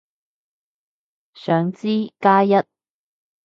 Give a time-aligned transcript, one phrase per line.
[1.35, 2.53] 想知，加一